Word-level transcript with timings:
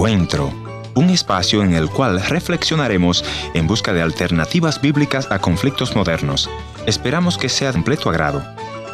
Encuentro, 0.00 0.50
un 0.94 1.10
espacio 1.10 1.62
en 1.62 1.74
el 1.74 1.90
cual 1.90 2.22
reflexionaremos 2.22 3.22
en 3.52 3.66
busca 3.66 3.92
de 3.92 4.00
alternativas 4.00 4.80
bíblicas 4.80 5.30
a 5.30 5.40
conflictos 5.40 5.94
modernos. 5.94 6.48
Esperamos 6.86 7.36
que 7.36 7.50
sea 7.50 7.68
de 7.68 7.74
completo 7.74 8.08
agrado. 8.08 8.42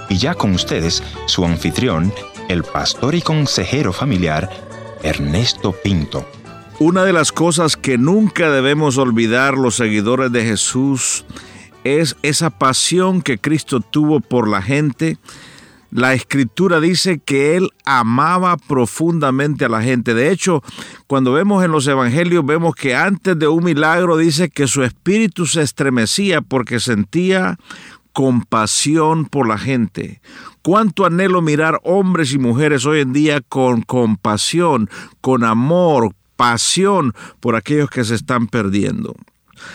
Y 0.08 0.18
ya 0.18 0.34
con 0.34 0.52
ustedes, 0.52 1.04
su 1.26 1.44
anfitrión, 1.44 2.12
el 2.48 2.64
pastor 2.64 3.14
y 3.14 3.22
consejero 3.22 3.92
familiar, 3.92 4.50
Ernesto 5.04 5.76
Pinto. 5.80 6.28
Una 6.80 7.04
de 7.04 7.12
las 7.12 7.30
cosas 7.30 7.76
que 7.76 7.98
nunca 7.98 8.50
debemos 8.50 8.98
olvidar 8.98 9.54
los 9.54 9.76
seguidores 9.76 10.32
de 10.32 10.42
Jesús 10.42 11.24
es 11.84 12.16
esa 12.24 12.50
pasión 12.50 13.22
que 13.22 13.38
Cristo 13.38 13.78
tuvo 13.78 14.18
por 14.18 14.48
la 14.48 14.60
gente. 14.60 15.18
La 15.96 16.12
escritura 16.12 16.78
dice 16.78 17.20
que 17.24 17.56
él 17.56 17.70
amaba 17.86 18.58
profundamente 18.58 19.64
a 19.64 19.70
la 19.70 19.80
gente. 19.82 20.12
De 20.12 20.30
hecho, 20.30 20.62
cuando 21.06 21.32
vemos 21.32 21.64
en 21.64 21.72
los 21.72 21.86
evangelios, 21.86 22.44
vemos 22.44 22.74
que 22.74 22.94
antes 22.94 23.38
de 23.38 23.48
un 23.48 23.64
milagro 23.64 24.18
dice 24.18 24.50
que 24.50 24.66
su 24.66 24.82
espíritu 24.82 25.46
se 25.46 25.62
estremecía 25.62 26.42
porque 26.42 26.80
sentía 26.80 27.56
compasión 28.12 29.24
por 29.24 29.48
la 29.48 29.56
gente. 29.56 30.20
Cuánto 30.60 31.06
anhelo 31.06 31.40
mirar 31.40 31.80
hombres 31.82 32.34
y 32.34 32.38
mujeres 32.38 32.84
hoy 32.84 33.00
en 33.00 33.14
día 33.14 33.40
con 33.40 33.80
compasión, 33.80 34.90
con 35.22 35.44
amor, 35.44 36.14
pasión 36.36 37.14
por 37.40 37.56
aquellos 37.56 37.88
que 37.88 38.04
se 38.04 38.16
están 38.16 38.48
perdiendo. 38.48 39.16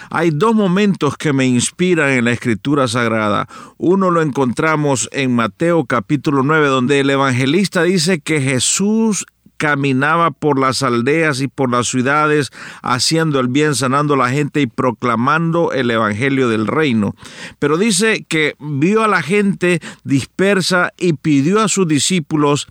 Hay 0.10 0.32
dos 0.32 0.56
momentos 0.56 1.18
que 1.18 1.34
me 1.34 1.46
inspiran 1.46 2.10
en 2.10 2.26
la 2.26 2.32
escritura 2.32 2.88
sagrada. 2.88 3.48
Uno 3.78 4.12
lo 4.12 4.22
encontramos 4.22 5.10
en 5.12 5.36
Mateo 5.36 5.86
capítulo 5.86 6.44
9, 6.44 6.68
donde 6.68 7.00
el 7.00 7.10
evangelista 7.10 7.84
dice 7.84 8.20
que 8.20 8.42
Jesús 8.42 9.26
caminaba 9.62 10.32
por 10.32 10.58
las 10.58 10.82
aldeas 10.82 11.40
y 11.40 11.48
por 11.48 11.70
las 11.70 11.88
ciudades, 11.88 12.50
haciendo 12.82 13.40
el 13.40 13.48
bien, 13.48 13.76
sanando 13.76 14.16
a 14.16 14.18
la 14.18 14.30
gente 14.32 14.60
y 14.60 14.66
proclamando 14.66 15.72
el 15.72 15.92
Evangelio 15.92 16.50
del 16.50 16.66
reino. 16.66 17.14
Pero 17.60 17.78
dice 17.78 18.26
que 18.28 18.56
vio 18.60 19.04
a 19.04 19.08
la 19.08 19.22
gente 19.22 19.80
dispersa 20.04 20.94
y 20.98 21.14
pidió 21.14 21.62
a 21.62 21.68
sus 21.68 21.88
discípulos 21.88 22.66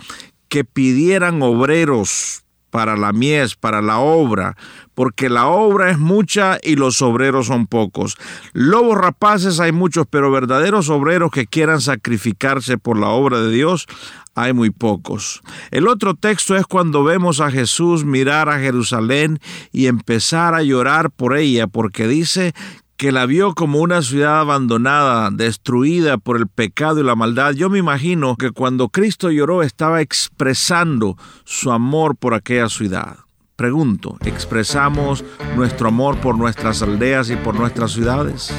que 0.49 0.65
pidieran 0.65 1.41
obreros 1.43 2.43
para 2.71 2.97
la 2.97 3.13
mies, 3.13 3.57
para 3.57 3.83
la 3.83 3.99
obra, 3.99 4.57
porque 4.95 5.29
la 5.29 5.47
obra 5.47 5.91
es 5.91 5.99
mucha 5.99 6.59
y 6.63 6.77
los 6.77 7.03
obreros 7.03 7.47
son 7.47 7.67
pocos. 7.67 8.17
Lobos 8.53 8.97
rapaces 8.97 9.61
hay 9.61 9.73
muchos, 9.73 10.07
pero 10.09 10.31
verdaderos 10.31 10.89
obreros 10.89 11.31
que 11.31 11.47
quieran 11.47 11.81
sacrificarse 11.81 12.79
por 12.79 12.99
la 12.99 13.09
obra 13.09 13.41
de 13.41 13.51
Dios 13.51 13.87
hay 14.35 14.53
muy 14.53 14.71
pocos. 14.71 15.43
El 15.71 15.89
otro 15.89 16.15
texto 16.15 16.57
es 16.57 16.67
cuando 16.67 17.05
vemos 17.05 17.41
a 17.41 17.51
Jesús 17.51 18.05
mirar 18.05 18.49
a 18.49 18.59
Jerusalén 18.59 19.41
y 19.73 19.87
empezar 19.87 20.55
a 20.55 20.63
llorar 20.63 21.11
por 21.11 21.37
ella, 21.37 21.67
porque 21.67 22.07
dice 22.07 22.55
que 23.01 23.13
la 23.13 23.25
vio 23.25 23.55
como 23.55 23.79
una 23.79 24.03
ciudad 24.03 24.41
abandonada, 24.41 25.31
destruida 25.31 26.19
por 26.19 26.37
el 26.37 26.49
pecado 26.49 27.01
y 27.01 27.03
la 27.03 27.17
maldad, 27.17 27.55
yo 27.55 27.71
me 27.71 27.79
imagino 27.79 28.37
que 28.37 28.51
cuando 28.51 28.91
Cristo 28.91 29.31
lloró 29.31 29.63
estaba 29.63 30.03
expresando 30.03 31.17
su 31.45 31.73
amor 31.73 32.15
por 32.15 32.35
aquella 32.35 32.69
ciudad. 32.69 33.17
Pregunto, 33.57 34.19
¿expresamos 34.27 35.25
nuestro 35.57 35.89
amor 35.89 36.19
por 36.19 36.37
nuestras 36.37 36.83
aldeas 36.83 37.31
y 37.31 37.37
por 37.37 37.55
nuestras 37.55 37.93
ciudades? 37.93 38.53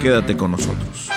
Quédate 0.00 0.34
con 0.34 0.52
nosotros. 0.52 1.10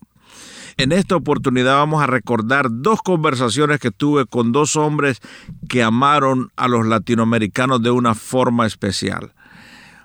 En 0.78 0.93
esta 0.93 1.16
oportunidad 1.16 1.77
vamos 1.77 2.03
a 2.03 2.06
recordar 2.06 2.66
dos 2.71 3.00
conversaciones 3.00 3.81
que 3.81 3.91
tuve 3.91 4.27
con 4.27 4.53
dos 4.53 4.77
hombres 4.77 5.21
que 5.71 5.82
amaron 5.82 6.50
a 6.56 6.69
los 6.69 6.87
latinoamericanos 6.87 7.82
de 7.82 7.91
una 7.91 8.15
forma 8.15 8.66
especial. 8.66 9.32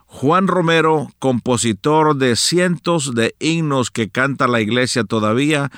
Juan 0.05 0.47
Romero, 0.47 1.09
compositor 1.19 2.15
de 2.15 2.35
cientos 2.35 3.15
de 3.15 3.35
himnos 3.39 3.91
que 3.91 4.09
canta 4.09 4.47
la 4.47 4.61
iglesia 4.61 5.03
todavía, 5.03 5.71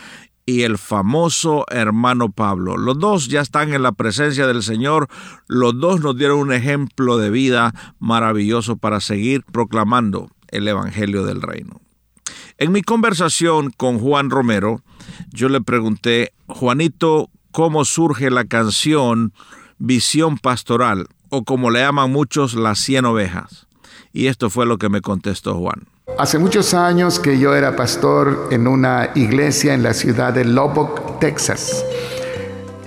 y 0.46 0.64
el 0.64 0.78
famoso 0.78 1.66
hermano 1.70 2.31
Pablo. 2.31 2.78
Los 2.78 3.00
dos 3.00 3.28
ya 3.28 3.42
están 3.42 3.74
en 3.74 3.84
la 3.84 3.94
presencia 3.94 4.48
del 4.48 4.64
Señor, 4.64 5.08
los 5.48 5.80
dos 5.80 6.02
nos 6.02 6.18
dieron 6.18 6.40
un 6.40 6.54
ejemplo 6.54 7.18
de 7.18 7.30
vida 7.30 7.74
maravilloso 8.00 8.78
para 8.78 9.00
seguir 9.00 9.44
proclamando 9.44 10.30
el 10.50 10.68
Evangelio 10.68 11.24
del 11.26 11.42
Reino. 11.42 11.81
En 12.58 12.72
mi 12.72 12.81
conversación 12.81 13.72
con 13.72 14.00
Juan 14.00 14.30
Romero, 14.30 14.81
yo 15.31 15.50
le 15.50 15.62
pregunté, 15.62 16.34
Juanito, 16.48 17.30
¿cómo 17.52 17.86
surge 17.86 18.30
la 18.30 18.46
canción 18.46 19.34
Visión 19.78 20.38
Pastoral? 20.38 21.08
o 21.36 21.44
como 21.44 21.72
le 21.72 21.80
llaman 21.80 22.12
muchos, 22.12 22.54
las 22.54 22.78
cien 22.78 23.06
ovejas? 23.06 23.66
Y 24.12 24.28
esto 24.28 24.52
fue 24.52 24.68
lo 24.68 24.78
que 24.78 24.90
me 24.90 25.02
contestó 25.02 25.56
Juan. 25.56 25.88
Hace 26.06 26.38
muchos 26.38 26.74
años 26.74 27.18
que 27.18 27.40
yo 27.40 27.56
era 27.56 27.78
pastor 27.78 28.50
en 28.52 28.68
una 28.68 29.12
iglesia 29.16 29.74
en 29.74 29.84
la 29.84 29.94
ciudad 29.94 30.34
de 30.34 30.44
Lubbock, 30.44 31.18
Texas. 31.19 31.86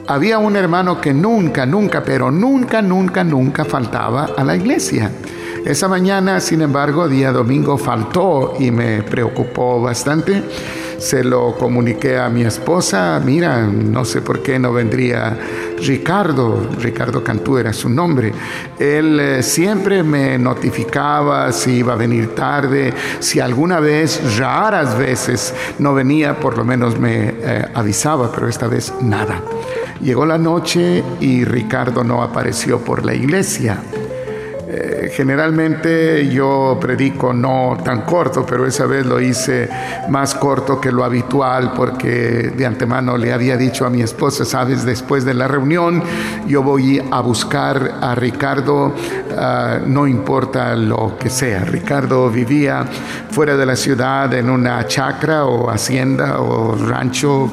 Había 0.06 0.38
un 0.38 0.54
hermano 0.54 1.00
que 1.00 1.14
nunca, 1.14 1.64
nunca, 1.64 2.02
pero 2.04 2.30
nunca, 2.30 2.82
nunca, 2.82 3.24
nunca 3.24 3.64
faltaba 3.64 4.28
a 4.36 4.44
la 4.44 4.54
iglesia. 4.54 5.10
Esa 5.64 5.88
mañana, 5.88 6.40
sin 6.40 6.60
embargo, 6.60 7.08
día 7.08 7.32
domingo 7.32 7.78
faltó 7.78 8.54
y 8.60 8.70
me 8.70 9.02
preocupó 9.02 9.80
bastante 9.80 10.44
se 10.98 11.22
lo 11.24 11.56
comuniqué 11.56 12.18
a 12.18 12.28
mi 12.28 12.42
esposa, 12.42 13.20
mira, 13.24 13.66
no 13.66 14.04
sé 14.04 14.22
por 14.22 14.42
qué 14.42 14.58
no 14.58 14.72
vendría 14.72 15.36
Ricardo, 15.78 16.68
Ricardo 16.80 17.22
Cantú 17.22 17.58
era 17.58 17.72
su 17.72 17.88
nombre. 17.88 18.32
Él 18.78 19.20
eh, 19.20 19.42
siempre 19.42 20.02
me 20.02 20.38
notificaba 20.38 21.52
si 21.52 21.76
iba 21.78 21.92
a 21.92 21.96
venir 21.96 22.34
tarde, 22.34 22.92
si 23.18 23.40
alguna 23.40 23.80
vez, 23.80 24.38
raras 24.38 24.96
veces, 24.98 25.54
no 25.78 25.94
venía, 25.94 26.38
por 26.40 26.56
lo 26.56 26.64
menos 26.64 26.98
me 26.98 27.34
eh, 27.40 27.68
avisaba, 27.74 28.30
pero 28.32 28.48
esta 28.48 28.68
vez 28.68 28.92
nada. 29.02 29.42
Llegó 30.00 30.26
la 30.26 30.38
noche 30.38 31.02
y 31.20 31.44
Ricardo 31.44 32.04
no 32.04 32.22
apareció 32.22 32.78
por 32.80 33.04
la 33.04 33.14
iglesia. 33.14 33.78
Eh, 34.68 35.12
generalmente 35.12 36.28
yo 36.28 36.76
predico 36.80 37.32
no 37.32 37.78
tan 37.84 38.00
corto, 38.00 38.44
pero 38.44 38.66
esa 38.66 38.84
vez 38.86 39.06
lo 39.06 39.20
hice 39.20 39.68
más 40.08 40.34
corto 40.34 40.80
que 40.80 40.90
lo 40.90 41.04
habitual 41.04 41.72
porque 41.72 42.52
de 42.56 42.66
antemano 42.66 43.16
le 43.16 43.32
había 43.32 43.56
dicho 43.56 43.86
a 43.86 43.90
mi 43.90 44.02
esposa, 44.02 44.44
sabes, 44.44 44.84
después 44.84 45.24
de 45.24 45.34
la 45.34 45.46
reunión 45.46 46.02
yo 46.48 46.64
voy 46.64 47.00
a 47.12 47.20
buscar 47.20 47.98
a 48.00 48.16
Ricardo, 48.16 48.92
ah, 49.38 49.78
no 49.86 50.08
importa 50.08 50.74
lo 50.74 51.16
que 51.16 51.30
sea. 51.30 51.60
Ricardo 51.60 52.28
vivía 52.28 52.84
fuera 53.30 53.56
de 53.56 53.66
la 53.66 53.76
ciudad 53.76 54.34
en 54.34 54.50
una 54.50 54.84
chacra 54.88 55.44
o 55.44 55.70
hacienda 55.70 56.40
o 56.40 56.74
rancho, 56.74 57.52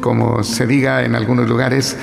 como 0.00 0.44
se 0.44 0.68
diga 0.68 1.02
en 1.02 1.16
algunos 1.16 1.48
lugares 1.48 1.96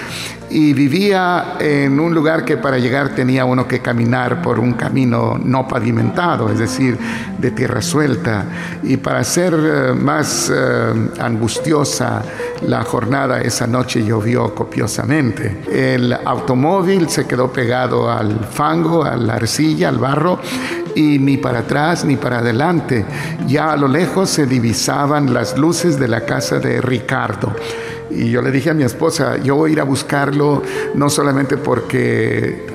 y 0.49 0.73
vivía 0.73 1.55
en 1.59 1.99
un 1.99 2.13
lugar 2.13 2.43
que 2.43 2.57
para 2.57 2.77
llegar 2.77 3.09
tenía 3.09 3.45
uno 3.45 3.67
que 3.67 3.79
caminar 3.79 4.41
por 4.41 4.59
un 4.59 4.73
camino 4.73 5.39
no 5.43 5.67
pavimentado, 5.67 6.49
es 6.49 6.59
decir, 6.59 6.97
de 7.37 7.51
tierra 7.51 7.81
suelta. 7.81 8.45
Y 8.83 8.97
para 8.97 9.19
hacer 9.19 9.53
eh, 9.53 9.93
más 9.93 10.51
eh, 10.53 10.93
angustiosa 11.19 12.23
la 12.65 12.83
jornada, 12.83 13.41
esa 13.41 13.67
noche 13.67 14.03
llovió 14.03 14.53
copiosamente. 14.55 15.61
El 15.71 16.13
automóvil 16.13 17.09
se 17.09 17.27
quedó 17.27 17.51
pegado 17.51 18.11
al 18.11 18.45
fango, 18.45 19.03
a 19.03 19.15
la 19.15 19.35
arcilla, 19.35 19.89
al 19.89 19.99
barro, 19.99 20.39
y 20.95 21.19
ni 21.19 21.37
para 21.37 21.59
atrás 21.59 22.03
ni 22.05 22.15
para 22.17 22.39
adelante. 22.39 23.05
Ya 23.47 23.71
a 23.71 23.77
lo 23.77 23.87
lejos 23.87 24.29
se 24.29 24.45
divisaban 24.45 25.33
las 25.33 25.57
luces 25.57 25.99
de 25.99 26.07
la 26.07 26.25
casa 26.25 26.59
de 26.59 26.81
Ricardo. 26.81 27.53
Y 28.11 28.31
yo 28.31 28.41
le 28.41 28.51
dije 28.51 28.71
a 28.71 28.73
mi 28.73 28.83
esposa, 28.83 29.37
yo 29.37 29.55
voy 29.55 29.71
a 29.71 29.73
ir 29.73 29.79
a 29.79 29.83
buscarlo 29.83 30.63
no 30.95 31.09
solamente 31.09 31.57
porque 31.57 32.65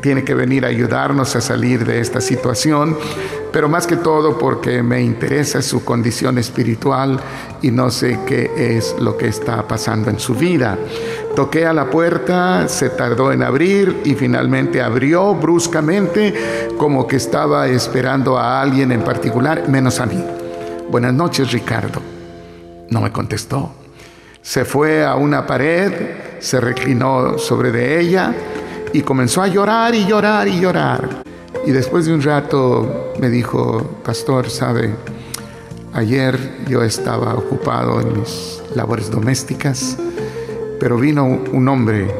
tiene 0.00 0.24
que 0.24 0.34
venir 0.34 0.64
a 0.64 0.68
ayudarnos 0.68 1.34
a 1.34 1.40
salir 1.40 1.84
de 1.84 2.00
esta 2.00 2.20
situación, 2.20 2.96
pero 3.52 3.68
más 3.68 3.86
que 3.86 3.96
todo 3.96 4.38
porque 4.38 4.82
me 4.82 5.02
interesa 5.02 5.60
su 5.60 5.84
condición 5.84 6.38
espiritual 6.38 7.20
y 7.60 7.70
no 7.70 7.90
sé 7.90 8.18
qué 8.26 8.50
es 8.56 8.94
lo 8.98 9.16
que 9.16 9.28
está 9.28 9.66
pasando 9.66 10.10
en 10.10 10.18
su 10.18 10.34
vida. 10.34 10.78
Toqué 11.34 11.66
a 11.66 11.72
la 11.72 11.90
puerta, 11.90 12.68
se 12.68 12.90
tardó 12.90 13.32
en 13.32 13.42
abrir 13.42 14.02
y 14.04 14.14
finalmente 14.14 14.80
abrió 14.80 15.34
bruscamente 15.34 16.70
como 16.78 17.06
que 17.06 17.16
estaba 17.16 17.68
esperando 17.68 18.38
a 18.38 18.60
alguien 18.60 18.92
en 18.92 19.02
particular, 19.02 19.68
menos 19.68 20.00
a 20.00 20.06
mí. 20.06 20.22
Buenas 20.90 21.14
noches, 21.14 21.52
Ricardo. 21.52 22.00
No 22.90 23.00
me 23.00 23.10
contestó. 23.10 23.81
Se 24.42 24.64
fue 24.64 25.04
a 25.04 25.14
una 25.14 25.46
pared, 25.46 25.92
se 26.40 26.60
reclinó 26.60 27.38
sobre 27.38 27.70
de 27.70 28.00
ella 28.00 28.34
y 28.92 29.02
comenzó 29.02 29.40
a 29.40 29.46
llorar 29.46 29.94
y 29.94 30.04
llorar 30.04 30.48
y 30.48 30.58
llorar. 30.58 31.22
Y 31.64 31.70
después 31.70 32.06
de 32.06 32.12
un 32.12 32.22
rato 32.22 33.12
me 33.20 33.30
dijo, 33.30 34.00
pastor, 34.04 34.50
sabe, 34.50 34.90
ayer 35.92 36.36
yo 36.66 36.82
estaba 36.82 37.34
ocupado 37.34 38.00
en 38.00 38.18
mis 38.18 38.60
labores 38.74 39.12
domésticas, 39.12 39.96
pero 40.80 40.98
vino 40.98 41.24
un 41.24 41.68
hombre 41.68 42.12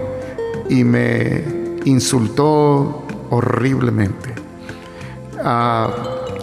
y 0.68 0.84
me 0.84 1.42
insultó 1.84 3.04
horriblemente. 3.30 4.32
Ah, 5.44 5.90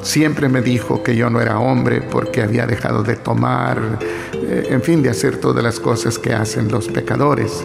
siempre 0.02 0.50
me 0.50 0.62
dijo 0.62 1.02
que 1.04 1.16
yo 1.16 1.30
no 1.30 1.40
era 1.40 1.58
hombre 1.58 2.02
porque 2.02 2.42
había 2.42 2.68
dejado 2.68 3.02
de 3.02 3.16
tomar, 3.16 3.98
en 4.50 4.82
fin, 4.82 5.04
de 5.04 5.10
hacer 5.10 5.38
todas 5.38 5.64
las 5.64 5.80
cosas 5.80 6.18
que 6.18 6.34
hacen 6.34 6.70
los 6.70 6.88
pecadores. 6.88 7.64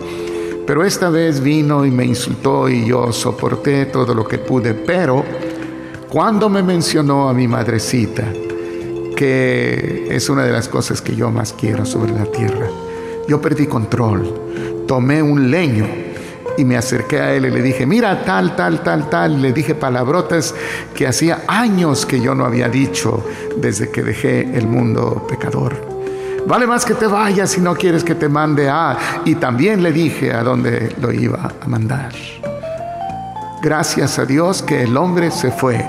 Pero 0.67 0.85
esta 0.85 1.11
vez 1.11 1.41
vino 1.41 1.85
y 1.85 1.91
me 1.91 2.05
insultó 2.05 2.69
y 2.69 2.87
yo 2.87 3.13
soporté 3.13 3.87
todo 3.87 4.15
lo 4.15 4.27
que 4.27 4.39
pude, 4.39 4.75
pero 4.75 5.25
cuando 6.09 6.49
me 6.49 6.63
mencionó 6.63 7.29
a 7.29 7.35
mi 7.35 7.49
madrecita, 7.49 8.25
que 9.17 10.09
es 10.11 10.29
una 10.29 10.45
de 10.45 10.53
las 10.53 10.69
cosas 10.69 11.03
que 11.03 11.15
yo 11.15 11.31
más 11.31 11.53
quiero 11.53 11.85
sobre 11.85 12.13
la 12.13 12.25
tierra, 12.27 12.69
yo 13.29 13.41
perdí 13.41 13.67
control, 13.67 14.85
tomé 14.87 15.23
un 15.23 15.51
leño 15.51 15.87
y 16.57 16.65
me 16.65 16.77
acerqué 16.77 17.19
a 17.19 17.35
él 17.35 17.47
y 17.47 17.51
le 17.51 17.63
dije, 17.63 17.85
mira 17.85 18.25
tal, 18.25 18.57
tal, 18.57 18.83
tal, 18.83 19.11
tal, 19.11 19.43
le 19.43 19.53
dije 19.53 19.75
palabrotas 19.75 20.55
que 20.95 21.07
hacía 21.07 21.43
años 21.47 22.07
que 22.07 22.21
yo 22.21 22.35
no 22.35 22.45
había 22.45 22.69
dicho 22.69 23.25
desde 23.57 23.91
que 23.91 24.03
dejé 24.03 24.41
el 24.57 24.67
mundo 24.67 25.27
pecador. 25.29 25.94
Vale 26.47 26.67
más 26.67 26.85
que 26.85 26.95
te 26.95 27.07
vayas 27.07 27.51
si 27.51 27.61
no 27.61 27.75
quieres 27.75 28.05
que 28.05 28.15
te 28.15 28.29
mande 28.29 28.69
a... 28.69 29.23
Y 29.25 29.37
también 29.37 29.83
le 29.83 29.93
dije 29.93 30.33
a 30.33 30.43
dónde 30.43 30.95
lo 31.01 31.11
iba 31.11 31.51
a 31.61 31.69
mandar. 31.69 32.13
Gracias 33.63 34.19
a 34.19 34.27
Dios 34.27 34.63
que 34.63 34.83
el 34.83 34.95
hombre 34.97 35.31
se 35.31 35.51
fue. 35.51 35.83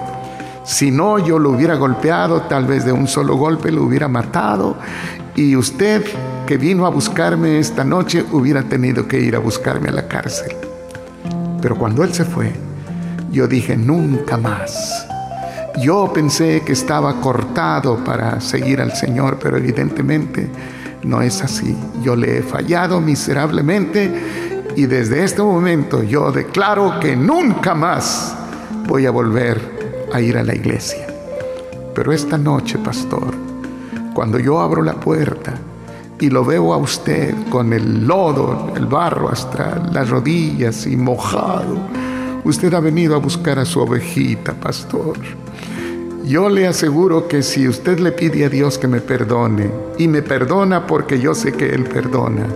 Si 0.63 0.92
no, 0.92 1.19
yo 1.19 1.40
lo 1.40 1.52
hubiera 1.52 1.75
golpeado, 1.75 2.44
tal 2.44 2.66
vez 2.66 2.86
de 2.86 2.94
un 2.94 3.07
solo 3.07 3.36
golpe 3.36 3.69
lo 3.69 3.84
hubiera 3.84 4.07
matado. 4.07 4.78
Y 5.36 5.57
usted 5.57 6.06
que 6.48 6.58
vino 6.58 6.86
a 6.86 6.90
buscarme 6.90 7.60
esta 7.60 7.84
noche 7.84 8.24
hubiera 8.31 8.63
tenido 8.63 9.08
que 9.08 9.19
ir 9.19 9.36
a 9.36 9.40
buscarme 9.40 9.90
a 9.90 9.92
la 9.92 10.08
cárcel. 10.08 10.54
Pero 11.62 11.78
cuando 11.78 12.01
él 12.04 12.13
se 12.13 12.24
fue, 12.24 12.54
yo 13.30 13.46
dije, 13.46 13.75
nunca 13.75 14.38
más. 14.38 15.06
Yo 15.77 16.12
pensé 16.13 16.62
que 16.62 16.72
estaba 16.72 17.19
cortado 17.19 18.04
para 18.04 18.39
seguir 18.39 18.81
al 18.81 18.94
Señor, 18.94 19.38
pero 19.42 19.57
evidentemente 19.57 20.50
no 21.04 21.22
es 21.22 21.42
así. 21.42 21.75
Yo 22.01 22.16
le 22.16 22.38
he 22.38 22.42
fallado 22.44 23.01
miserablemente 23.01 24.12
y 24.75 24.86
desde 24.86 25.24
este 25.24 25.42
momento 25.42 26.01
yo 26.04 26.31
declaro 26.31 27.00
que 27.00 27.16
nunca 27.16 27.75
más 27.75 28.36
voy 28.88 29.06
a 29.06 29.12
volver 29.12 30.07
a 30.13 30.22
ir 30.22 30.38
a 30.38 30.44
la 30.44 30.56
iglesia. 30.56 31.07
Pero 31.94 32.12
esta 32.12 32.38
noche, 32.38 32.77
pastor, 32.77 33.33
cuando 34.13 34.39
yo 34.39 34.60
abro 34.60 34.81
la 34.81 34.94
puerta 34.94 35.54
y 36.19 36.30
lo 36.30 36.45
veo 36.45 36.74
a 36.74 36.77
usted 36.77 37.33
con 37.50 37.74
el 37.74 38.07
lodo, 38.07 38.74
el 38.75 38.86
barro 38.86 39.30
hasta 39.30 39.77
las 39.92 40.10
rodillas 40.10 40.88
y 40.88 40.95
mojado, 40.95 41.77
usted 42.46 42.74
ha 42.74 42.80
venido 42.80 43.16
a 43.16 43.20
buscar 43.20 43.60
a 43.60 43.66
su 43.66 43.82
ovejita, 43.82 44.54
pastor. 44.54 45.18
Yo 46.24 46.50
le 46.50 46.66
aseguro 46.66 47.28
que 47.28 47.44
si 47.44 47.68
usted 47.68 48.00
le 48.00 48.12
pide 48.12 48.46
a 48.46 48.50
Dios 48.50 48.78
que 48.78 48.88
me 48.88 49.02
perdone, 49.02 49.70
y 49.98 50.08
me 50.08 50.22
perdona 50.22 50.88
porque 50.88 51.20
yo 51.20 51.36
sé 51.36 51.52
que 51.52 51.70
Él 51.70 51.84
perdona, 51.84 52.48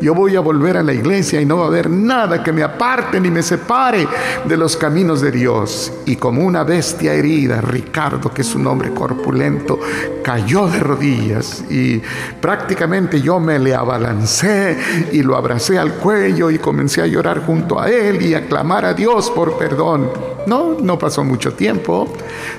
yo 0.00 0.14
voy 0.14 0.36
a 0.36 0.40
volver 0.40 0.76
a 0.76 0.82
la 0.82 0.92
iglesia 0.92 1.40
y 1.40 1.46
no 1.46 1.58
va 1.58 1.64
a 1.64 1.68
haber 1.68 1.90
nada 1.90 2.42
que 2.42 2.52
me 2.52 2.62
aparte 2.62 3.20
ni 3.20 3.30
me 3.30 3.42
separe 3.42 4.06
de 4.44 4.56
los 4.56 4.76
caminos 4.76 5.20
de 5.20 5.30
Dios. 5.30 5.92
Y 6.06 6.16
como 6.16 6.42
una 6.42 6.64
bestia 6.64 7.14
herida, 7.14 7.60
Ricardo, 7.60 8.32
que 8.32 8.42
es 8.42 8.54
un 8.54 8.66
hombre 8.66 8.92
corpulento, 8.92 9.78
cayó 10.22 10.68
de 10.68 10.80
rodillas 10.80 11.64
y 11.70 12.00
prácticamente 12.40 13.20
yo 13.20 13.40
me 13.40 13.58
le 13.58 13.74
abalancé 13.74 14.76
y 15.12 15.22
lo 15.22 15.36
abracé 15.36 15.78
al 15.78 15.94
cuello 15.94 16.50
y 16.50 16.58
comencé 16.58 17.02
a 17.02 17.06
llorar 17.06 17.44
junto 17.44 17.80
a 17.80 17.90
él 17.90 18.22
y 18.22 18.34
a 18.34 18.46
clamar 18.46 18.84
a 18.84 18.94
Dios 18.94 19.30
por 19.30 19.56
perdón. 19.58 20.31
No, 20.46 20.76
no 20.80 20.98
pasó 20.98 21.24
mucho 21.24 21.54
tiempo. 21.54 22.08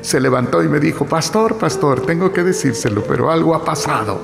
Se 0.01 0.19
levantó 0.19 0.63
y 0.63 0.69
me 0.69 0.79
dijo, 0.79 1.05
pastor, 1.05 1.57
pastor, 1.57 2.01
tengo 2.01 2.31
que 2.31 2.43
decírselo, 2.43 3.03
pero 3.03 3.29
algo 3.29 3.55
ha 3.55 3.63
pasado. 3.63 4.21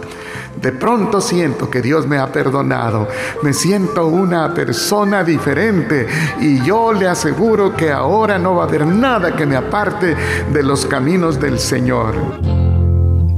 De 0.62 0.72
pronto 0.72 1.22
siento 1.22 1.70
que 1.70 1.82
Dios 1.82 2.08
me 2.08 2.18
ha 2.18 2.32
perdonado. 2.32 3.08
Me 3.44 3.54
siento 3.54 4.08
una 4.08 4.54
persona 4.54 5.24
diferente 5.24 6.08
y 6.40 6.62
yo 6.64 6.92
le 6.94 7.08
aseguro 7.08 7.76
que 7.76 7.92
ahora 7.92 8.38
no 8.38 8.56
va 8.56 8.64
a 8.64 8.68
haber 8.68 8.86
nada 8.86 9.36
que 9.36 9.46
me 9.46 9.56
aparte 9.56 10.16
de 10.52 10.64
los 10.64 10.86
caminos 10.86 11.40
del 11.40 11.60
Señor. 11.60 12.16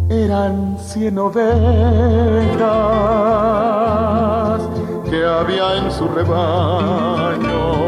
Eran 0.09 0.77
cien 0.79 1.17
ovejas 1.17 1.51
que 5.09 5.23
había 5.25 5.77
en 5.77 5.91
su 5.91 6.07
rebaño. 6.07 7.80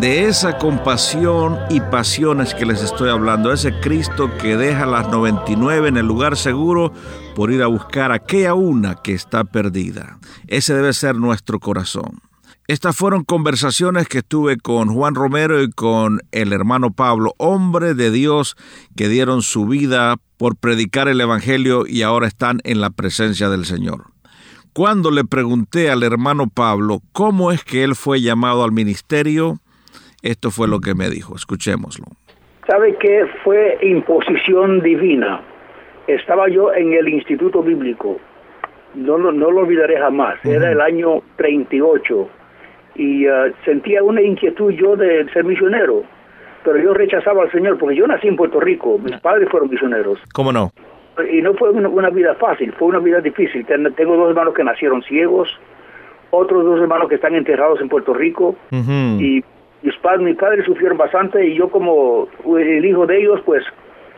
De 0.00 0.26
esa 0.26 0.58
compasión 0.58 1.58
y 1.70 1.80
pasiones 1.80 2.54
que 2.54 2.64
les 2.64 2.82
estoy 2.82 3.10
hablando, 3.10 3.52
ese 3.52 3.80
Cristo 3.80 4.30
que 4.40 4.56
deja 4.56 4.86
las 4.86 5.08
99 5.08 5.88
en 5.88 5.96
el 5.96 6.06
lugar 6.06 6.36
seguro 6.36 6.92
por 7.34 7.50
ir 7.50 7.62
a 7.62 7.66
buscar 7.66 8.12
aquella 8.12 8.54
una 8.54 8.94
que 8.94 9.12
está 9.12 9.44
perdida. 9.44 10.18
Ese 10.46 10.74
debe 10.74 10.92
ser 10.92 11.16
nuestro 11.16 11.58
corazón. 11.58 12.27
Estas 12.70 12.98
fueron 12.98 13.24
conversaciones 13.24 14.08
que 14.08 14.20
tuve 14.20 14.58
con 14.58 14.88
Juan 14.88 15.14
Romero 15.14 15.62
y 15.62 15.70
con 15.70 16.18
el 16.32 16.52
hermano 16.52 16.90
Pablo, 16.90 17.32
hombre 17.38 17.94
de 17.94 18.10
Dios 18.10 18.56
que 18.94 19.08
dieron 19.08 19.40
su 19.40 19.66
vida 19.66 20.16
por 20.36 20.54
predicar 20.60 21.08
el 21.08 21.18
Evangelio 21.18 21.84
y 21.88 22.02
ahora 22.02 22.26
están 22.26 22.58
en 22.64 22.82
la 22.82 22.90
presencia 22.90 23.48
del 23.48 23.64
Señor. 23.64 24.08
Cuando 24.74 25.10
le 25.10 25.24
pregunté 25.24 25.90
al 25.90 26.02
hermano 26.02 26.44
Pablo 26.54 26.98
cómo 27.14 27.52
es 27.52 27.64
que 27.64 27.84
él 27.84 27.94
fue 27.94 28.20
llamado 28.20 28.62
al 28.62 28.72
ministerio, 28.72 29.54
esto 30.22 30.50
fue 30.50 30.68
lo 30.68 30.80
que 30.80 30.94
me 30.94 31.08
dijo. 31.08 31.34
Escuchémoslo. 31.34 32.04
¿Sabe 32.66 32.98
qué? 33.00 33.24
Fue 33.44 33.78
imposición 33.80 34.82
divina. 34.82 35.40
Estaba 36.06 36.50
yo 36.50 36.74
en 36.74 36.92
el 36.92 37.08
Instituto 37.08 37.62
Bíblico. 37.62 38.20
No, 38.94 39.16
no, 39.16 39.32
lo 39.32 39.60
olvidaré 39.60 39.98
jamás. 39.98 40.38
Era 40.44 40.70
el 40.70 40.82
año 40.82 41.22
38. 41.36 42.28
Y 42.98 43.26
uh, 43.26 43.52
sentía 43.64 44.02
una 44.02 44.20
inquietud 44.20 44.72
yo 44.72 44.96
de 44.96 45.26
ser 45.32 45.44
misionero. 45.44 46.02
Pero 46.64 46.78
yo 46.78 46.92
rechazaba 46.92 47.44
al 47.44 47.52
Señor 47.52 47.78
porque 47.78 47.96
yo 47.96 48.06
nací 48.06 48.28
en 48.28 48.36
Puerto 48.36 48.60
Rico. 48.60 48.98
Mis 48.98 49.16
padres 49.20 49.48
fueron 49.48 49.70
misioneros. 49.70 50.18
¿Cómo 50.34 50.52
no? 50.52 50.72
Y 51.32 51.40
no 51.40 51.54
fue 51.54 51.70
una, 51.70 52.10
vida 52.10 52.34
fácil, 52.34 52.72
fue 52.72 52.88
una 52.88 52.98
vida 52.98 53.20
difícil. 53.20 53.64
Tengo 53.64 54.16
dos 54.16 54.30
hermanos 54.30 54.54
que 54.54 54.62
nacieron 54.62 55.02
ciegos, 55.02 55.48
otros 56.30 56.64
dos 56.64 56.80
hermanos 56.80 57.08
que 57.08 57.16
están 57.16 57.34
enterrados 57.34 57.80
en 57.80 57.88
Puerto 57.88 58.12
Rico. 58.12 58.54
Y 58.70 59.42
mis 59.82 59.96
padres, 60.02 60.20
mis 60.20 60.36
padres 60.36 60.64
sufrieron 60.64 60.98
bastante 60.98 61.44
y 61.46 61.54
yo 61.54 61.68
como 61.70 62.28
el 62.56 62.84
hijo 62.84 63.06
de 63.06 63.18
ellos, 63.18 63.40
pues 63.44 63.64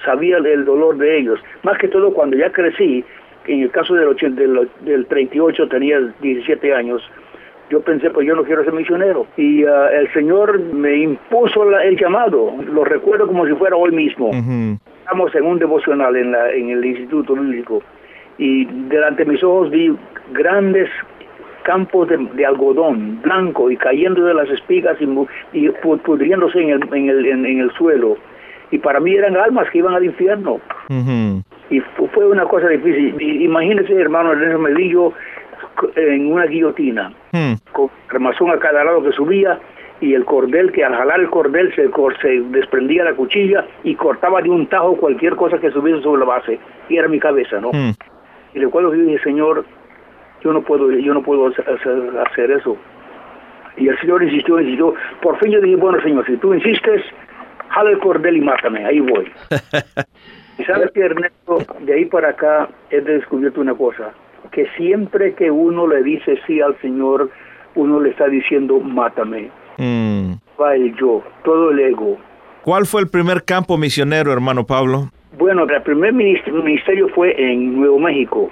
sabía 0.05 0.39
el 0.39 0.65
dolor 0.65 0.97
de 0.97 1.19
ellos. 1.19 1.41
Más 1.63 1.79
que 1.79 1.89
todo 1.89 2.13
cuando 2.13 2.37
ya 2.37 2.51
crecí, 2.51 3.05
en 3.47 3.63
el 3.63 3.71
caso 3.71 3.95
del, 3.95 4.15
del, 4.35 4.69
del 4.81 5.07
38 5.07 5.69
tenía 5.69 6.01
17 6.21 6.75
años, 6.75 7.03
Yo 7.71 7.81
pensé, 7.81 8.11
pues 8.11 8.27
yo 8.27 8.35
no 8.35 8.45
quiero 8.45 8.65
ser 8.65 8.73
misionero. 8.73 9.27
Y 9.37 9.65
ah, 9.65 9.89
el 9.93 10.13
Señor 10.13 10.59
me 10.61 10.97
impuso 10.97 11.79
el 11.79 11.97
llamado. 11.97 12.53
Lo 12.67 12.85
recuerdo 12.85 13.27
como 13.27 13.47
si 13.47 13.55
fuera 13.55 13.77
hoy 13.77 13.93
mismo. 13.93 14.31
Estamos 15.01 15.35
en 15.35 15.45
un 15.45 15.59
devocional 15.59 16.17
en, 16.17 16.33
la, 16.33 16.51
en 16.53 16.71
el 16.71 16.85
Instituto 16.85 17.35
Bíblico 17.35 17.83
y 18.41 18.65
delante 18.65 19.25
de 19.25 19.33
mis 19.33 19.45
ojos 19.45 19.71
vi 19.71 19.95
grandes 20.33 20.89
campos 21.63 22.09
de, 22.09 22.47
algodón 22.47 23.21
blanco 23.21 23.71
y 23.71 23.77
cayendo 23.77 24.25
de 24.25 24.33
las 24.33 24.49
espigas 24.49 24.97
y, 25.53 25.69
pudriéndose 25.69 26.59
en 26.59 26.71
el, 26.71 26.95
en, 26.95 27.09
el, 27.11 27.27
en, 27.27 27.61
el 27.61 27.71
suelo. 27.73 28.17
Y 28.71 28.79
para 28.79 28.99
mí 28.99 29.15
eran 29.15 29.37
almas 29.37 29.69
que 29.71 29.79
iban 29.79 29.95
al 29.95 30.05
infierno. 30.05 30.59
Y 31.69 31.81
fue 32.15 32.27
una 32.27 32.45
cosa 32.47 32.69
difícil. 32.69 33.21
Imagínese, 33.21 33.93
hermano 33.93 34.33
Ernesto 34.33 34.59
Medillo, 34.59 35.13
en 35.97 36.33
una 36.33 36.47
guillotina, 36.47 37.13
hmm. 37.33 37.55
con 37.73 37.91
armazón 38.11 38.51
a 38.51 38.59
cada 38.59 38.85
lado 38.85 39.03
que 39.03 39.13
subía 39.13 39.59
y 40.01 40.15
el 40.15 40.25
cordel, 40.25 40.73
que 40.73 40.85
al 40.85 40.95
jalar 40.95 41.21
el 41.21 41.29
cordel 41.29 41.75
se, 41.75 41.91
se 42.23 42.41
desprendía 42.51 43.05
la 43.05 43.15
cuchilla 43.15 43.67
y 43.85 43.95
cortaba 43.95 44.41
de 44.41 44.49
un 44.49 44.67
tajo 44.67 44.97
cualquier 44.97 45.37
cosa 45.37 45.59
que 45.59 45.71
subiese 45.71 46.03
sobre 46.03 46.21
la 46.21 46.27
base. 46.27 46.59
Y 46.89 46.97
era 46.97 47.09
mi 47.09 47.21
cabeza, 47.21 47.61
¿no? 47.61 47.71
Hmm. 47.71 47.93
Y 48.55 48.59
recuerdo 48.59 48.91
que 48.91 48.99
yo 48.99 49.05
dije, 49.05 49.23
Señor, 49.23 49.65
yo 50.43 50.53
no 50.53 50.63
puedo, 50.63 50.91
yo 50.91 51.13
no 51.13 51.23
puedo 51.23 51.49
hacer, 51.49 51.67
hacer 52.27 52.51
eso. 52.51 52.77
Y 53.77 53.89
el 53.89 53.99
Señor 54.01 54.23
insistió, 54.23 54.59
insistió. 54.59 54.95
Por 55.21 55.39
fin 55.39 55.53
yo 55.53 55.61
dije, 55.61 55.77
bueno, 55.77 56.01
Señor, 56.03 56.27
si 56.27 56.37
tú 56.39 56.55
insistes, 56.55 57.03
jala 57.69 57.91
el 57.91 57.99
cordel 57.99 58.39
y 58.39 58.41
mátame, 58.41 58.85
ahí 58.85 59.01
voy. 59.01 59.31
y 60.59 60.65
sabes 60.65 60.91
que, 60.93 61.01
Ernesto, 61.01 61.59
de 61.81 61.95
ahí 61.95 62.07
para 62.07 62.31
acá 62.31 62.69
he 62.91 63.01
descubierto 63.01 63.61
una 63.61 63.75
cosa 63.75 64.13
que 64.51 64.67
siempre 64.77 65.35
que 65.35 65.51
uno 65.51 65.87
le 65.87 66.03
dice 66.03 66.39
sí 66.47 66.61
al 66.61 66.79
Señor, 66.81 67.31
uno 67.75 68.01
le 68.01 68.11
está 68.11 68.29
diciendo, 68.29 68.81
mátame. 68.81 69.51
Mm. 69.79 70.33
Va 70.61 70.75
el 70.75 70.95
yo, 70.97 71.23
todo 71.45 71.71
el 71.71 71.81
ego. 71.81 72.19
¿Cuál 72.63 72.87
fue 72.87 73.01
el 73.01 73.09
primer 73.09 73.45
campo 73.45 73.77
misionero, 73.79 74.33
hermano 74.33 74.67
Pablo? 74.67 75.11
Bueno, 75.39 75.65
el 75.65 75.83
primer 75.83 76.13
ministerio 76.13 77.09
fue 77.15 77.35
en 77.39 77.81
Nuevo 77.81 77.99
México, 77.99 78.51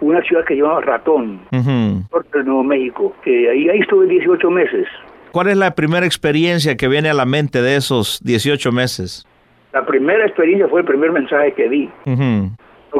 una 0.00 0.20
ciudad 0.22 0.44
que 0.44 0.54
se 0.54 0.60
llama 0.60 0.80
Ratón, 0.80 1.40
norte 1.50 2.38
de 2.38 2.44
Nuevo 2.44 2.64
México, 2.64 3.14
que 3.24 3.48
ahí, 3.48 3.68
ahí 3.68 3.78
estuve 3.78 4.06
18 4.06 4.50
meses. 4.50 4.86
¿Cuál 5.30 5.48
es 5.48 5.56
la 5.56 5.74
primera 5.74 6.04
experiencia 6.04 6.76
que 6.76 6.88
viene 6.88 7.08
a 7.08 7.14
la 7.14 7.24
mente 7.24 7.62
de 7.62 7.76
esos 7.76 8.20
18 8.22 8.70
meses? 8.72 9.26
La 9.72 9.86
primera 9.86 10.26
experiencia 10.26 10.68
fue 10.68 10.80
el 10.80 10.86
primer 10.86 11.12
mensaje 11.12 11.54
que 11.54 11.68
di 11.68 11.90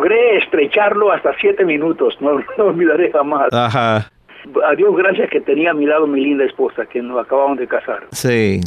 logré 0.02 0.38
estrecharlo 0.38 1.12
hasta 1.12 1.32
siete 1.40 1.64
minutos, 1.64 2.14
no, 2.21 2.38
lo 2.59 2.66
olvidaré 2.66 3.11
jamás. 3.12 3.52
Ajá. 3.52 4.11
A 4.66 4.75
Dios 4.76 4.97
gracias 4.97 5.30
que 5.30 5.40
tenía 5.40 5.71
a 5.71 5.75
mi 5.75 5.87
lado 5.87 6.06
mi 6.06 6.21
linda 6.21 6.44
esposa, 6.44 6.87
que 6.87 7.00
nos 7.00 7.25
acabamos 7.25 7.59
de 7.59 7.68
casar. 7.68 8.09
Sí. 8.11 8.61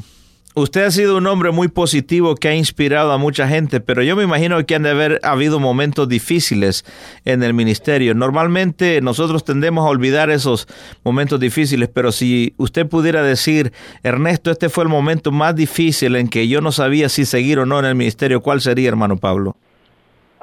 Usted 0.58 0.86
ha 0.86 0.92
sido 0.92 1.18
un 1.18 1.28
hombre 1.28 1.52
muy 1.52 1.68
positivo 1.68 2.36
que 2.36 2.48
ha 2.48 2.56
inspirado 2.56 3.12
a 3.12 3.18
mucha 3.18 3.46
gente, 3.46 3.82
pero 3.82 4.02
yo 4.04 4.16
me 4.16 4.24
imagino 4.24 4.66
que 4.66 4.76
han 4.76 4.84
de 4.84 4.92
haber 4.92 5.20
habido 5.22 5.60
momentos 5.60 6.08
difíciles 6.08 6.86
en 7.26 7.44
el 7.44 7.54
ministerio. 7.54 8.16
Normalmente 8.16 9.02
nosotros 9.02 9.44
tendemos 9.44 9.86
a 9.86 9.90
olvidar 9.90 10.30
esos 10.30 10.66
momentos 11.04 11.42
difíciles, 11.42 11.90
pero 11.90 12.14
si 12.14 12.54
usted 12.56 12.88
pudiera 12.88 13.22
decir, 13.22 13.74
Ernesto, 14.02 14.50
este 14.50 14.70
fue 14.70 14.86
el 14.86 14.90
momento 14.90 15.34
más 15.34 15.58
difícil 15.58 16.16
en 16.16 16.30
que 16.30 16.48
yo 16.48 16.62
no 16.62 16.72
sabía 16.72 17.10
si 17.10 17.26
seguir 17.26 17.60
o 17.60 17.66
no 17.66 17.78
en 17.80 17.86
el 17.86 17.96
ministerio, 17.96 18.40
¿cuál 18.40 18.62
sería, 18.62 18.88
hermano 18.88 19.18
Pablo? 19.18 19.58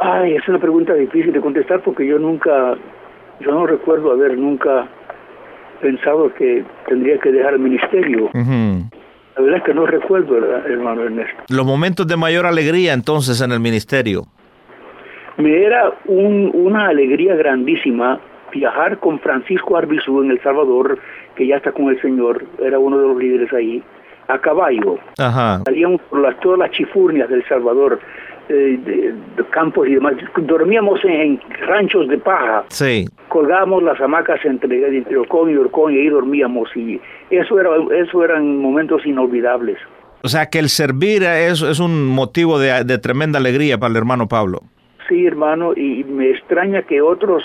Ay, 0.02 0.34
es 0.34 0.48
una 0.48 0.58
pregunta 0.58 0.94
difícil 0.94 1.32
de 1.32 1.40
contestar 1.40 1.80
porque 1.82 2.04
yo 2.04 2.18
nunca, 2.18 2.74
yo 3.40 3.52
no 3.52 3.66
recuerdo 3.66 4.10
haber 4.10 4.36
nunca 4.36 4.88
pensado 5.80 6.32
que 6.34 6.64
tendría 6.88 7.18
que 7.18 7.30
dejar 7.30 7.54
el 7.54 7.60
ministerio. 7.60 8.30
La 8.34 9.42
verdad 9.42 9.58
es 9.58 9.62
que 9.62 9.74
no 9.74 9.86
recuerdo, 9.86 10.36
hermano 10.66 11.04
Ernesto. 11.04 11.42
Los 11.48 11.64
momentos 11.64 12.06
de 12.06 12.16
mayor 12.16 12.46
alegría 12.46 12.92
entonces 12.92 13.40
en 13.40 13.52
el 13.52 13.60
ministerio. 13.60 14.24
Me 15.36 15.62
era 15.62 15.92
un, 16.06 16.50
una 16.52 16.88
alegría 16.88 17.34
grandísima 17.36 18.20
viajar 18.52 18.98
con 18.98 19.18
Francisco 19.20 19.76
Arbizú 19.76 20.22
en 20.22 20.32
El 20.32 20.42
Salvador, 20.42 20.98
que 21.36 21.46
ya 21.46 21.56
está 21.56 21.72
con 21.72 21.88
el 21.88 22.00
Señor, 22.02 22.44
era 22.60 22.78
uno 22.78 22.98
de 22.98 23.06
los 23.06 23.16
líderes 23.16 23.52
ahí, 23.52 23.82
a 24.28 24.38
caballo. 24.38 24.98
Ajá. 25.18 25.62
Salíamos 25.64 26.00
por 26.02 26.20
las, 26.20 26.38
todas 26.40 26.58
las 26.58 26.70
chifurnias 26.72 27.28
del 27.30 27.44
Salvador 27.48 27.98
de, 28.48 29.14
campos 29.50 29.88
y 29.88 29.94
demás. 29.94 30.14
Dormíamos 30.36 31.00
en, 31.04 31.40
ranchos 31.66 32.08
de 32.08 32.18
paja. 32.18 32.64
Sí. 32.68 33.06
Colgábamos 33.28 33.82
las 33.82 34.00
hamacas 34.00 34.44
entre, 34.44 34.96
entre 34.96 35.16
Orcón 35.16 35.50
y 35.50 35.56
Orcón 35.56 35.94
y 35.94 35.98
ahí 35.98 36.08
dormíamos. 36.08 36.68
Y 36.76 37.00
eso, 37.30 37.58
era, 37.58 37.70
eso 37.96 38.24
eran 38.24 38.58
momentos 38.58 39.04
inolvidables. 39.06 39.78
O 40.22 40.28
sea 40.28 40.46
que 40.46 40.58
el 40.58 40.68
servir 40.68 41.24
es, 41.24 41.62
es 41.62 41.80
un 41.80 42.06
motivo 42.06 42.58
de, 42.58 42.84
de 42.84 42.98
tremenda 42.98 43.38
alegría 43.38 43.78
para 43.78 43.90
el 43.90 43.96
hermano 43.96 44.28
Pablo. 44.28 44.60
Sí, 45.08 45.26
hermano, 45.26 45.72
y 45.74 46.04
me 46.04 46.30
extraña 46.30 46.82
que 46.82 47.02
otros 47.02 47.42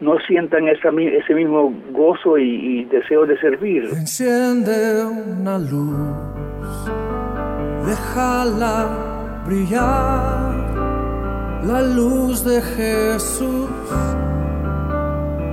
no 0.00 0.18
sientan 0.26 0.68
esa, 0.68 0.90
ese 0.90 1.34
mismo 1.34 1.72
gozo 1.92 2.36
y, 2.36 2.80
y, 2.80 2.84
deseo 2.84 3.24
de 3.24 3.38
servir. 3.38 3.84
Enciende 3.84 5.04
una 5.06 5.58
luz, 5.58 6.90
déjala 7.86 9.11
brillar 9.46 10.72
la 11.64 11.82
luz 11.82 12.44
de 12.44 12.60
Jesús, 12.60 13.68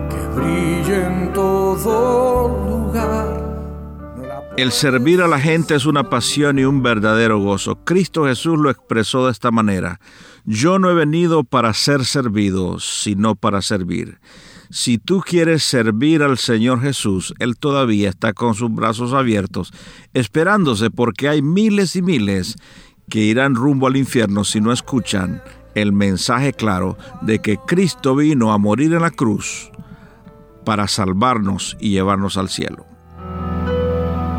que 0.10 0.28
brille 0.36 1.06
en 1.06 1.34
todo 1.34 2.48
lugar. 2.68 3.50
El 4.58 4.72
servir 4.72 5.22
a 5.22 5.28
la 5.28 5.40
gente 5.40 5.76
es 5.76 5.86
una 5.86 6.10
pasión 6.10 6.60
y 6.60 6.66
un 6.66 6.84
verdadero 6.84 7.40
gozo. 7.40 7.78
Cristo 7.86 8.26
Jesús 8.26 8.60
lo 8.60 8.70
expresó 8.70 9.26
de 9.26 9.32
esta 9.32 9.52
manera. 9.52 10.02
Yo 10.44 10.80
no 10.80 10.90
he 10.90 10.94
venido 10.94 11.44
para 11.44 11.74
ser 11.74 12.04
servido, 12.04 12.80
sino 12.80 13.36
para 13.36 13.62
servir. 13.62 14.20
Si 14.72 14.98
tú 14.98 15.22
quieres 15.22 15.64
servir 15.64 16.22
al 16.22 16.38
Señor 16.38 16.82
Jesús, 16.82 17.34
Él 17.40 17.58
todavía 17.58 18.10
está 18.10 18.34
con 18.34 18.54
sus 18.54 18.72
brazos 18.74 19.14
abiertos, 19.14 19.72
esperándose 20.14 20.92
porque 20.92 21.30
hay 21.30 21.42
miles 21.42 21.96
y 21.96 22.02
miles 22.02 22.56
que 23.10 23.20
irán 23.20 23.56
rumbo 23.56 23.88
al 23.88 23.98
infierno 23.98 24.44
si 24.44 24.62
no 24.62 24.72
escuchan 24.72 25.42
el 25.76 25.94
mensaje 25.94 26.54
claro 26.54 26.98
de 27.22 27.40
que 27.40 27.58
Cristo 27.58 28.16
vino 28.16 28.52
a 28.52 28.58
morir 28.58 28.94
en 28.94 29.02
la 29.02 29.12
cruz 29.12 29.72
para 30.64 30.88
salvarnos 30.88 31.78
y 31.80 31.92
llevarnos 31.92 32.38
al 32.38 32.50
cielo. 32.50 32.86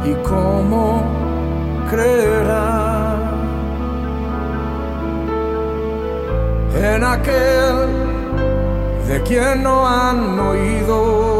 ¿Y 0.05 0.15
cómo 0.27 1.05
creerá 1.91 3.17
en 6.75 7.05
aquel 7.05 7.89
de 9.09 9.23
quien 9.25 9.63
no 9.63 9.87
han 9.87 10.39
oído? 10.39 11.40